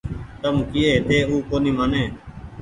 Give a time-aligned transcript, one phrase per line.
[0.41, 2.03] تم ڪيئي هيتي او ڪونيٚ مآني